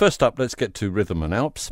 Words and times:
first 0.00 0.22
up, 0.22 0.38
let's 0.38 0.54
get 0.54 0.72
to 0.72 0.90
Rhythm 0.90 1.22
and 1.22 1.34
Alps. 1.34 1.70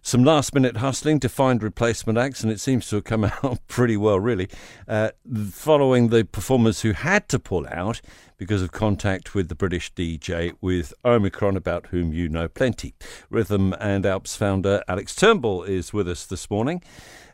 Some 0.00 0.24
last 0.24 0.54
minute 0.54 0.78
hustling 0.78 1.20
to 1.20 1.28
find 1.28 1.62
replacement 1.62 2.16
acts, 2.16 2.42
and 2.42 2.50
it 2.50 2.60
seems 2.60 2.88
to 2.88 2.96
have 2.96 3.04
come 3.04 3.24
out 3.44 3.58
pretty 3.68 3.94
well, 3.94 4.18
really. 4.18 4.48
Uh, 4.88 5.10
following 5.52 6.08
the 6.08 6.24
performers 6.24 6.80
who 6.80 6.92
had 6.92 7.28
to 7.28 7.38
pull 7.38 7.66
out 7.68 8.00
because 8.38 8.62
of 8.62 8.72
contact 8.72 9.34
with 9.34 9.50
the 9.50 9.54
British 9.54 9.92
DJ 9.92 10.54
with 10.62 10.94
Omicron, 11.04 11.58
about 11.58 11.88
whom 11.88 12.10
you 12.10 12.30
know 12.30 12.48
plenty. 12.48 12.94
Rhythm 13.28 13.74
and 13.78 14.06
Alps 14.06 14.34
founder 14.34 14.82
Alex 14.88 15.14
Turnbull 15.14 15.64
is 15.64 15.92
with 15.92 16.08
us 16.08 16.24
this 16.24 16.48
morning. 16.48 16.82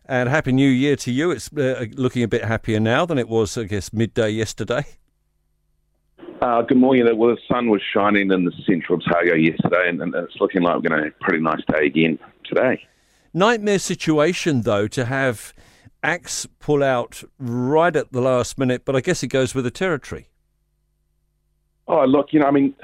And 0.04 0.28
Happy 0.28 0.50
New 0.50 0.68
Year 0.68 0.96
to 0.96 1.12
you. 1.12 1.30
It's 1.30 1.52
uh, 1.52 1.86
looking 1.92 2.24
a 2.24 2.28
bit 2.28 2.42
happier 2.42 2.80
now 2.80 3.06
than 3.06 3.18
it 3.18 3.28
was, 3.28 3.56
I 3.56 3.62
guess, 3.64 3.92
midday 3.92 4.30
yesterday. 4.30 4.84
Uh, 6.40 6.62
good 6.62 6.76
morning. 6.76 7.06
Well, 7.16 7.34
the 7.34 7.40
sun 7.48 7.68
was 7.70 7.80
shining 7.92 8.30
in 8.30 8.44
the 8.44 8.52
central 8.66 8.98
Otago 8.98 9.34
yesterday, 9.34 9.88
and, 9.88 10.02
and 10.02 10.14
it's 10.14 10.36
looking 10.40 10.62
like 10.62 10.74
we're 10.74 10.88
going 10.88 10.98
to 10.98 11.04
have 11.04 11.14
a 11.20 11.24
pretty 11.24 11.42
nice 11.42 11.62
day 11.72 11.86
again 11.86 12.18
today. 12.44 12.86
Nightmare 13.32 13.78
situation, 13.78 14.62
though, 14.62 14.86
to 14.88 15.06
have 15.06 15.54
Axe 16.02 16.46
pull 16.60 16.82
out 16.82 17.24
right 17.38 17.96
at 17.96 18.12
the 18.12 18.20
last 18.20 18.58
minute, 18.58 18.84
but 18.84 18.94
I 18.94 19.00
guess 19.00 19.22
it 19.22 19.28
goes 19.28 19.54
with 19.54 19.64
the 19.64 19.70
territory. 19.70 20.28
Oh, 21.88 22.04
look, 22.04 22.32
you 22.32 22.40
know, 22.40 22.46
I 22.46 22.50
mean, 22.50 22.74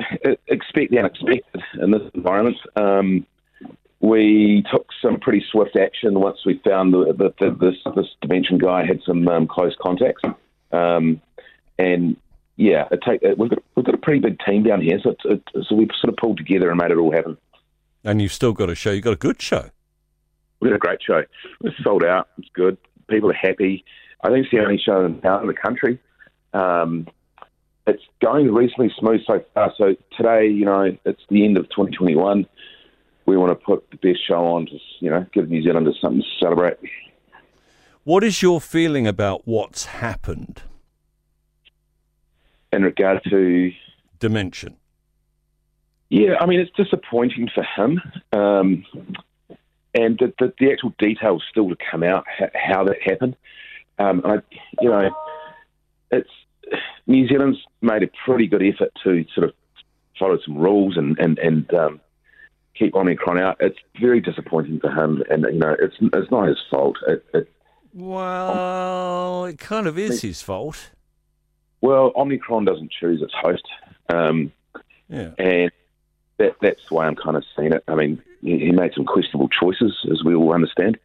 expect 0.47 0.91
the 0.91 0.99
unexpected 0.99 1.63
in 1.81 1.91
this 1.91 2.03
environment. 2.15 2.57
Um, 2.77 3.27
we 4.01 4.65
took 4.71 4.87
some 5.03 5.21
pretty 5.21 5.45
swift 5.51 5.77
action 5.77 6.19
once 6.19 6.39
we 6.47 6.61
found 6.65 6.95
that 6.95 7.35
this, 7.61 7.77
this 7.95 8.07
Dimension 8.23 8.59
guy 8.59 8.87
had 8.87 9.01
some 9.05 9.29
um, 9.29 9.47
close 9.47 9.77
contacts. 9.81 10.23
Um, 10.73 11.21
and 11.79 12.17
yeah, 12.61 12.85
take, 13.07 13.23
we've, 13.39 13.49
got, 13.49 13.63
we've 13.75 13.87
got 13.87 13.95
a 13.95 13.99
pretty 13.99 14.21
big 14.21 14.39
team 14.47 14.63
down 14.63 14.83
here, 14.83 15.01
so, 15.03 15.17
it, 15.25 15.43
so 15.67 15.75
we've 15.75 15.89
sort 15.99 16.11
of 16.11 16.17
pulled 16.19 16.37
together 16.37 16.69
and 16.69 16.79
made 16.79 16.91
it 16.91 16.99
all 16.99 17.11
happen. 17.11 17.39
And 18.05 18.21
you've 18.21 18.35
still 18.35 18.53
got 18.53 18.69
a 18.69 18.75
show. 18.75 18.91
You've 18.91 19.05
got 19.05 19.15
a 19.15 19.17
good 19.17 19.41
show. 19.41 19.71
We've 20.61 20.71
got 20.71 20.77
a 20.77 20.79
great 20.79 21.03
show. 21.03 21.25
It's 21.63 21.83
sold 21.83 22.05
out. 22.05 22.29
It's 22.37 22.51
good. 22.53 22.77
People 23.09 23.31
are 23.31 23.35
happy. 23.35 23.83
I 24.23 24.29
think 24.29 24.45
it's 24.45 24.51
the 24.53 24.61
only 24.61 24.77
show 24.77 25.07
in 25.07 25.23
town 25.23 25.41
in 25.41 25.47
the 25.47 25.55
country. 25.55 25.99
Um, 26.53 27.09
it's 27.87 28.03
going 28.21 28.53
reasonably 28.53 28.93
smooth 28.99 29.23
so 29.27 29.43
far. 29.55 29.73
So 29.79 29.97
today, 30.19 30.47
you 30.47 30.67
know, 30.67 30.95
it's 31.07 31.23
the 31.31 31.47
end 31.47 31.57
of 31.57 31.65
2021. 31.71 32.47
We 33.25 33.37
want 33.39 33.59
to 33.59 33.65
put 33.65 33.91
the 33.91 33.97
best 33.97 34.27
show 34.29 34.45
on 34.45 34.67
to, 34.67 34.79
you 34.99 35.09
know, 35.09 35.25
give 35.33 35.49
New 35.49 35.63
Zealanders 35.63 35.99
something 35.99 36.21
to 36.21 36.45
celebrate. 36.45 36.77
What 38.05 38.23
is 38.23 38.43
your 38.43 38.61
feeling 38.61 39.07
about 39.07 39.47
what's 39.47 39.87
happened? 39.87 40.63
In 42.73 42.83
regard 42.83 43.23
to 43.31 43.73
dimension. 44.19 44.77
Yeah, 46.09 46.37
I 46.41 46.47
mean 46.47 46.61
it's 46.61 46.73
disappointing 46.77 47.49
for 47.55 47.63
him, 47.63 48.01
um, 48.33 48.85
and 49.95 50.19
the, 50.19 50.33
the, 50.39 50.53
the, 50.59 50.73
actual 50.73 50.93
details 50.99 51.45
still 51.49 51.69
to 51.69 51.77
come 51.91 52.03
out 52.03 52.25
how 52.55 52.85
that 52.85 52.97
happened. 53.03 53.37
Um, 53.99 54.23
I, 54.25 54.41
you 54.81 54.91
know, 54.91 55.11
it's 56.11 56.31
New 57.07 57.29
Zealand's 57.29 57.59
made 57.81 58.03
a 58.03 58.11
pretty 58.25 58.47
good 58.47 58.63
effort 58.63 58.93
to 59.05 59.25
sort 59.35 59.49
of 59.49 59.55
follow 60.19 60.39
some 60.45 60.59
rules 60.59 60.97
and 60.97 61.19
and 61.19 61.39
and 61.39 61.73
um, 61.75 62.01
keep 62.75 62.95
Omicron 62.95 63.39
out. 63.39 63.57
It's 63.61 63.79
very 64.01 64.21
disappointing 64.21 64.81
for 64.81 64.91
him, 64.91 65.23
and 65.31 65.45
you 65.53 65.59
know, 65.59 65.77
it's 65.79 65.97
it's 66.01 66.31
not 66.31 66.49
his 66.49 66.59
fault. 66.71 66.97
It, 67.07 67.25
it, 67.35 67.53
well, 67.93 69.45
it 69.47 69.59
kind 69.59 69.87
of 69.87 69.99
is 69.99 70.23
his 70.23 70.43
fault. 70.43 70.91
Well, 71.81 72.13
Omicron 72.17 72.65
doesn't 72.65 72.91
choose 72.91 73.23
its 73.23 73.35
host. 73.35 73.67
Um, 74.09 74.53
yeah. 75.09 75.31
And 75.39 75.71
that, 76.39 76.57
that's 76.61 76.87
the 76.89 76.95
way 76.95 77.07
I'm 77.07 77.17
kind 77.17 77.37
of 77.37 77.45
seeing 77.57 77.73
it. 77.73 77.85
I 77.89 77.95
mean, 77.95 78.23
he, 78.43 78.59
he 78.59 78.73
made 78.73 78.93
some 78.95 79.05
questionable 79.05 79.49
choices, 79.49 79.95
as 80.11 80.25
we 80.25 80.35
all 80.35 80.53
understand. 80.53 80.99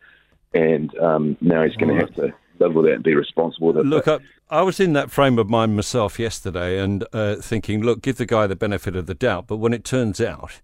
And 0.53 0.97
um, 0.99 1.37
now 1.41 1.63
he's 1.63 1.75
going 1.75 1.95
right. 1.95 2.15
to 2.15 2.21
have 2.21 2.31
to 2.31 2.33
live 2.59 2.73
with 2.73 2.85
that 2.85 2.93
and 2.95 3.03
be 3.03 3.15
responsible. 3.15 3.67
With 3.67 3.77
it. 3.77 3.85
Look, 3.85 4.07
I, 4.07 4.19
I, 4.49 4.61
was 4.61 4.79
in 4.79 4.93
that 4.93 5.11
frame 5.11 5.37
of 5.37 5.49
mind 5.49 5.75
myself 5.75 6.19
yesterday 6.19 6.79
and 6.79 7.05
uh, 7.11 7.35
thinking, 7.35 7.81
look, 7.81 8.01
give 8.01 8.17
the 8.17 8.25
guy 8.25 8.47
the 8.47 8.55
benefit 8.55 8.95
of 8.95 9.05
the 9.05 9.13
doubt. 9.13 9.47
But 9.47 9.57
when 9.57 9.73
it 9.73 9.83
turns 9.83 10.21
out 10.21 10.61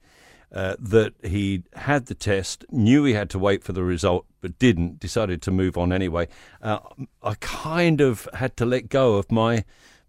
uh, 0.53 0.75
that 0.79 1.13
he 1.23 1.63
had 1.73 2.05
the 2.05 2.15
test, 2.15 2.65
knew 2.71 3.03
he 3.03 3.13
had 3.13 3.29
to 3.31 3.39
wait 3.39 3.63
for 3.63 3.73
the 3.73 3.83
result, 3.83 4.25
but 4.39 4.57
didn't, 4.59 4.99
decided 4.99 5.41
to 5.43 5.51
move 5.51 5.77
on 5.77 5.91
anyway, 5.91 6.27
uh, 6.61 6.79
I 7.21 7.35
kind 7.41 7.99
of 7.99 8.29
had 8.33 8.55
to 8.57 8.65
let 8.65 8.87
go 8.87 9.15
of 9.15 9.31
my 9.31 9.65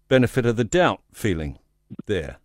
benefit 0.07 0.45
of 0.45 0.55
the 0.55 0.63
doubt 0.63 1.01
feeling 1.13 1.59
there. 2.05 2.37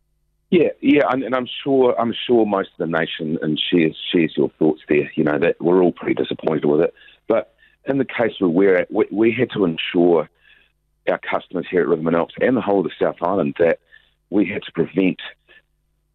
Yeah, 0.50 0.70
yeah, 0.80 1.02
and, 1.10 1.22
and, 1.22 1.34
I'm 1.34 1.48
sure 1.62 1.94
I'm 2.00 2.14
sure 2.26 2.46
most 2.46 2.70
of 2.78 2.78
the 2.78 2.98
nation 2.98 3.38
and 3.42 3.60
shares 3.60 3.94
shares 4.10 4.32
your 4.34 4.50
thoughts 4.58 4.80
there. 4.88 5.10
You 5.14 5.24
know 5.24 5.38
that 5.38 5.56
we're 5.60 5.82
all 5.82 5.92
pretty 5.92 6.14
disappointed 6.14 6.64
with 6.64 6.80
it, 6.80 6.94
but 7.26 7.54
in 7.84 7.98
the 7.98 8.06
case 8.06 8.32
where 8.38 8.48
we're 8.48 8.76
at, 8.76 8.90
we, 8.90 9.04
we 9.12 9.32
had 9.32 9.50
to 9.50 9.66
ensure 9.66 10.28
our 11.06 11.18
customers 11.18 11.66
here 11.70 11.82
at 11.82 11.88
Rhythm 11.88 12.06
and 12.06 12.16
Alps 12.16 12.34
and 12.40 12.56
the 12.56 12.62
whole 12.62 12.80
of 12.80 12.84
the 12.84 13.04
South 13.04 13.16
Island 13.20 13.56
that 13.58 13.80
we 14.30 14.46
had 14.46 14.62
to 14.62 14.72
prevent 14.72 15.20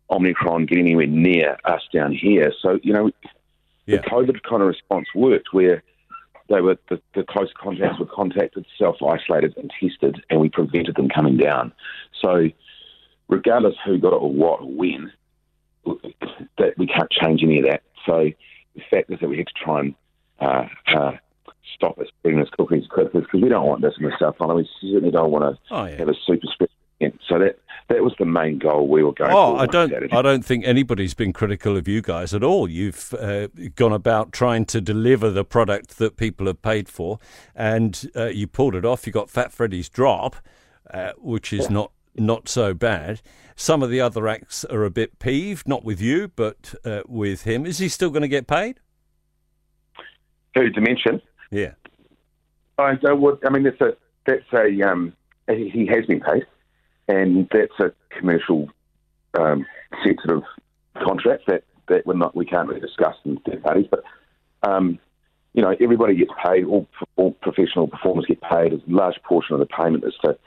Omicron 0.09 0.66
getting 0.66 0.86
anywhere 0.86 1.08
near 1.08 1.58
us 1.66 1.82
down 1.94 2.12
here. 2.12 2.52
So 2.59 2.80
you 2.82 2.94
know, 2.94 3.12
yeah. 3.86 3.98
the 3.98 4.03
COVID 4.03 4.42
kind 4.50 4.64
of 4.64 4.68
response 4.68 5.08
worked 5.14 5.53
where 5.53 5.84
they 6.50 6.62
were 6.62 6.78
the, 6.90 7.02
the 7.16 7.24
close 7.24 7.52
contacts 7.59 8.00
were 8.00 8.06
contacted, 8.06 8.66
self 8.78 8.98
isolated, 9.02 9.56
and 9.58 9.72
tested, 9.80 10.24
and 10.30 10.40
we 10.40 10.50
prevented 10.50 10.96
them 10.96 11.09
coming 11.09 11.38
down. 11.38 11.74
So, 12.22 12.50
regardless 13.28 13.76
who 13.86 13.98
got 13.98 14.14
it 14.14 14.22
or 14.22 14.31
what 14.31 14.62
or 14.62 14.72
when, 14.72 15.12
that 16.58 16.78
we 16.78 16.88
can't 16.88 17.09
change 17.12 17.42
any 17.44 17.59
of 17.59 17.66
that. 17.66 17.84
So, 18.06 18.30
the 18.76 18.82
fact 18.92 19.12
is 19.12 19.20
that 19.20 19.30
we 19.30 19.38
had 19.38 19.48
to 19.48 19.64
try 19.64 19.80
and 19.80 19.96
uh, 20.40 20.66
uh, 20.96 21.12
stop 21.76 21.98
it 22.00 22.08
spreading 22.08 22.40
this 22.40 22.50
cookies 22.58 22.88
quickly 22.88 23.22
because 23.22 23.42
we 23.42 23.50
don't 23.50 23.68
want 23.68 23.82
this 23.82 23.94
in 23.98 24.06
the 24.06 24.16
South 24.20 24.36
Island. 24.40 24.68
We 24.82 24.90
certainly 24.90 25.12
don't 25.12 25.32
want 25.32 25.56
to 25.56 25.76
oh, 25.76 25.86
yeah. 25.86 25.98
have 25.98 26.09
a 26.09 26.16
super 26.26 26.48
spread 26.52 26.70
so 27.28 27.40
that 27.40 27.59
that 27.90 28.03
was 28.03 28.14
the 28.18 28.23
main 28.34 28.58
goal 28.58 28.88
we 28.88 29.04
were 29.04 29.14
going. 29.14 29.32
Oh, 29.32 29.56
I 29.56 29.66
don't, 29.66 30.12
I 30.12 30.22
don't 30.22 30.44
think 30.44 30.66
anybody's 30.66 31.14
been 31.14 31.32
critical 31.32 31.78
of 31.78 31.88
you 31.88 32.02
guys 32.02 32.34
at 32.34 32.44
all. 32.44 32.70
You've 32.70 33.14
uh, 33.14 33.48
gone 33.76 33.94
about 33.94 34.34
trying 34.34 34.66
to 34.66 34.82
deliver 34.82 35.30
the 35.30 35.46
product 35.46 35.98
that 36.00 36.18
people 36.18 36.48
have 36.48 36.62
paid 36.62 36.90
for, 36.90 37.20
and 37.56 38.12
uh, 38.16 38.26
you 38.26 38.48
pulled 38.48 38.76
it 38.76 38.84
off. 38.84 39.08
You 39.08 39.14
got 39.14 39.30
Fat 39.30 39.52
Freddy's 39.52 39.88
drop, 39.88 40.36
uh, 40.92 41.14
which 41.18 41.54
is 41.54 41.66
yeah. 41.66 41.74
not 41.74 41.92
not 42.16 42.50
so 42.50 42.74
bad. 42.74 43.22
Some 43.56 43.84
of 43.84 43.90
the 43.90 44.02
other 44.02 44.28
acts 44.28 44.66
are 44.66 44.84
a 44.84 44.90
bit 44.90 45.20
peeved, 45.20 45.68
not 45.68 45.86
with 45.86 46.02
you, 46.02 46.30
but 46.36 46.74
uh, 46.84 47.02
with 47.08 47.44
him. 47.44 47.66
Is 47.66 47.78
he 47.78 47.88
still 47.88 48.10
going 48.10 48.24
to 48.24 48.28
get 48.28 48.48
paid? 48.48 48.80
Who 50.56 50.70
Dimension? 50.70 51.22
Yeah. 51.52 51.74
I, 52.80 52.96
I 53.04 53.50
mean, 53.50 53.64
that's 53.64 53.82
a 53.82 53.96
that's 54.26 54.52
a 54.54 54.82
um, 54.82 55.14
he 55.48 55.88
has 55.88 56.06
been 56.08 56.20
paid 56.20 56.46
and 57.08 57.50
that's 57.52 57.80
a 57.80 57.92
commercial 58.18 58.69
um, 59.40 59.66
sensitive 60.03 60.44
contracts 61.03 61.46
that, 61.47 61.63
that 61.88 62.06
we're 62.06 62.16
not 62.16 62.35
we 62.35 62.46
can't 62.46 62.68
really 62.68 62.81
discuss 62.81 63.16
in 63.25 63.38
third 63.38 63.63
parties. 63.63 63.88
But 63.90 64.03
um, 64.63 65.00
you 65.53 65.62
know, 65.62 65.75
everybody 65.79 66.16
gets 66.16 66.31
paid. 66.44 66.66
All, 66.66 66.88
all 67.16 67.31
professional 67.31 67.88
performers 67.88 68.25
get 68.28 68.41
paid. 68.41 68.73
A 68.73 68.79
large 68.88 69.22
portion 69.23 69.53
of 69.53 69.59
the 69.59 69.66
payment 69.66 70.03
is 70.03 70.16
to 70.23 70.38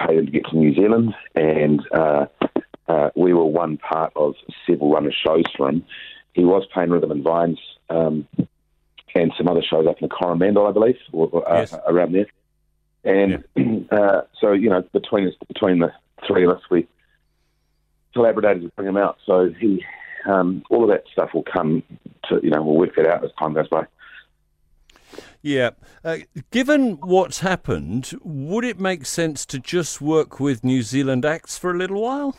pay 0.00 0.16
them 0.16 0.26
to 0.26 0.32
get 0.32 0.46
to 0.46 0.56
New 0.56 0.74
Zealand, 0.74 1.14
and 1.34 1.82
uh, 1.92 2.26
uh, 2.88 3.10
we 3.16 3.34
were 3.34 3.44
one 3.44 3.78
part 3.78 4.12
of 4.14 4.34
several 4.66 4.92
run 4.92 5.06
of 5.06 5.12
shows 5.12 5.44
for 5.56 5.68
him. 5.68 5.84
He 6.34 6.44
was 6.44 6.64
playing 6.72 6.90
Rhythm 6.90 7.10
and 7.10 7.24
Vines 7.24 7.58
and 9.18 9.32
some 9.36 9.48
other 9.48 9.62
shows 9.62 9.86
up 9.86 10.00
in 10.00 10.08
the 10.08 10.14
Coromandel, 10.14 10.66
I 10.66 10.72
believe, 10.72 10.96
or, 11.12 11.48
uh, 11.48 11.60
yes. 11.60 11.74
around 11.86 12.12
there. 12.12 12.26
And 13.04 13.44
yeah. 13.56 13.80
uh, 13.92 14.22
so, 14.40 14.52
you 14.52 14.70
know, 14.70 14.82
between 14.92 15.28
us, 15.28 15.34
between 15.46 15.78
the 15.78 15.92
three 16.26 16.44
of 16.44 16.50
us, 16.50 16.62
we 16.70 16.86
collaborated 18.12 18.62
to 18.62 18.68
bring 18.76 18.88
him 18.88 18.96
out. 18.96 19.18
So 19.24 19.52
he, 19.58 19.84
um, 20.26 20.62
all 20.70 20.82
of 20.82 20.90
that 20.90 21.04
stuff 21.12 21.30
will 21.34 21.44
come 21.44 21.82
to, 22.28 22.40
you 22.42 22.50
know, 22.50 22.62
we'll 22.62 22.76
work 22.76 22.96
that 22.96 23.06
out 23.06 23.24
as 23.24 23.30
time 23.38 23.54
goes 23.54 23.68
by. 23.68 23.86
Yeah. 25.40 25.70
Uh, 26.04 26.18
given 26.50 26.94
what's 27.00 27.40
happened, 27.40 28.12
would 28.22 28.64
it 28.64 28.80
make 28.80 29.06
sense 29.06 29.46
to 29.46 29.58
just 29.58 30.00
work 30.00 30.40
with 30.40 30.64
New 30.64 30.82
Zealand 30.82 31.24
acts 31.24 31.56
for 31.56 31.70
a 31.70 31.76
little 31.76 32.02
while? 32.02 32.36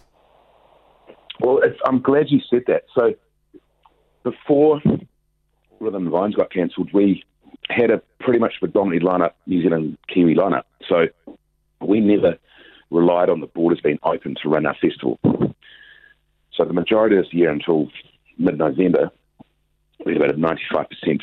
Well, 1.40 1.62
I'm 1.86 2.02
glad 2.02 2.30
you 2.30 2.42
said 2.50 2.64
that. 2.68 2.84
So 2.94 3.14
before 4.24 4.82
Rhythm 5.80 6.10
Vines 6.10 6.36
got 6.36 6.52
cancelled, 6.52 6.90
we 6.94 7.24
had 7.70 7.90
a 7.92 8.02
pretty 8.30 8.40
much 8.40 8.60
predominantly 8.60 9.04
lineup, 9.04 9.32
New 9.48 9.60
Zealand 9.60 9.98
Kiwi 10.08 10.36
lineup. 10.36 10.66
So 10.88 11.08
we 11.82 12.00
never 12.00 12.38
relied 12.92 13.28
on 13.28 13.40
the 13.40 13.48
borders 13.48 13.82
being 13.82 13.98
open 14.04 14.36
to 14.44 14.50
run 14.50 14.68
our 14.68 14.76
festival. 14.76 15.18
So 16.54 16.64
the 16.64 16.74
majority 16.74 17.18
of 17.18 17.26
the 17.32 17.38
year 17.40 17.50
until 17.50 17.90
mid-November, 18.38 19.10
we 20.06 20.14
had 20.14 20.22
about 20.22 20.36
a 20.36 20.86
95% 21.08 21.22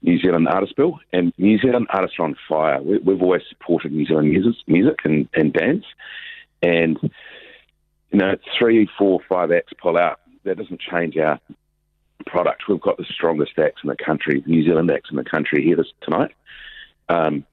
New 0.00 0.18
Zealand 0.18 0.48
artist 0.48 0.74
bill, 0.74 0.98
and 1.12 1.34
New 1.36 1.58
Zealand 1.58 1.86
artists 1.90 2.16
are 2.18 2.24
on 2.24 2.36
fire. 2.48 2.80
We, 2.80 2.94
have 2.94 3.22
always 3.22 3.42
supported 3.46 3.92
New 3.92 4.06
Zealand 4.06 4.30
music, 4.30 4.54
music 4.66 5.00
and, 5.04 5.28
and 5.34 5.52
dance, 5.52 5.84
and 6.62 6.98
you 7.02 8.18
know, 8.20 8.36
three, 8.58 8.88
four, 8.96 9.20
five 9.28 9.52
acts 9.52 9.74
pull 9.82 9.98
out. 9.98 10.20
That 10.44 10.56
doesn't 10.56 10.80
change 10.80 11.18
our 11.18 11.38
product. 12.26 12.64
We've 12.68 12.80
got 12.80 12.96
the 12.96 13.04
strongest 13.04 13.58
acts 13.58 13.80
in 13.82 13.88
the 13.88 13.96
country, 13.96 14.42
New 14.46 14.64
Zealand 14.64 14.90
acts 14.90 15.10
in 15.10 15.16
the 15.16 15.24
country 15.24 15.62
here 15.62 15.76
this, 15.76 15.86
tonight. 16.02 16.32
Um, 17.08 17.44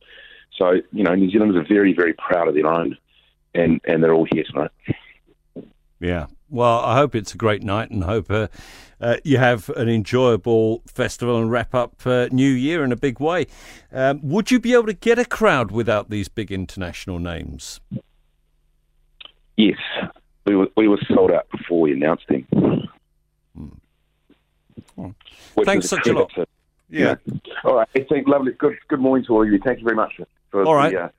so, 0.57 0.73
you 0.91 1.03
know, 1.03 1.15
New 1.15 1.29
Zealanders 1.29 1.57
are 1.57 1.67
very, 1.67 1.93
very 1.93 2.13
proud 2.13 2.47
of 2.47 2.55
their 2.55 2.67
own, 2.67 2.97
and, 3.53 3.81
and 3.85 4.03
they're 4.03 4.13
all 4.13 4.27
here 4.31 4.43
tonight. 4.43 4.71
Yeah. 5.99 6.27
Well, 6.49 6.79
I 6.79 6.95
hope 6.97 7.15
it's 7.15 7.33
a 7.33 7.37
great 7.37 7.63
night 7.63 7.89
and 7.89 8.03
hope 8.03 8.29
uh, 8.29 8.47
uh, 9.01 9.17
you 9.23 9.37
have 9.37 9.69
an 9.69 9.89
enjoyable 9.89 10.83
festival 10.85 11.41
and 11.41 11.49
wrap 11.49 11.73
up 11.73 12.05
uh, 12.05 12.27
New 12.31 12.49
Year 12.49 12.83
in 12.83 12.91
a 12.91 12.95
big 12.95 13.19
way. 13.19 13.47
Um, 13.91 14.19
would 14.21 14.51
you 14.51 14.59
be 14.59 14.73
able 14.73 14.85
to 14.85 14.93
get 14.93 15.17
a 15.17 15.25
crowd 15.25 15.71
without 15.71 16.09
these 16.09 16.27
big 16.27 16.51
international 16.51 17.19
names? 17.19 17.79
Yes. 19.57 19.77
We 20.45 20.55
were, 20.55 20.67
we 20.77 20.87
were 20.87 20.99
sold 21.07 21.31
out 21.31 21.49
before 21.49 21.81
we 21.81 21.93
announced 21.93 22.27
them. 22.29 22.45
Thanks 25.63 25.87
such 25.89 26.07
a 26.07 26.13
lot. 26.13 26.29
to- 26.35 26.45
Yeah. 26.89 27.15
All 27.63 27.75
right. 27.75 27.87
It's 27.93 28.09
lovely. 28.27 28.51
Good, 28.53 28.77
good 28.87 28.99
morning 28.99 29.25
to 29.25 29.33
all 29.33 29.43
of 29.43 29.49
you. 29.51 29.59
Thank 29.63 29.79
you 29.79 29.83
very 29.85 29.95
much 29.95 30.19
for 30.51 30.63
All 30.65 30.75
right. 30.75 30.91
the, 30.93 31.03
uh, 31.05 31.09